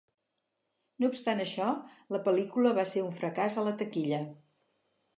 No 1.03 1.09
obstant 1.13 1.43
això, 1.43 1.69
la 2.17 2.23
pel·lícula 2.31 2.75
va 2.81 2.89
ser 2.95 3.07
un 3.07 3.15
fracàs 3.23 3.63
en 3.63 3.71
la 3.73 3.79
taquilla. 3.85 4.27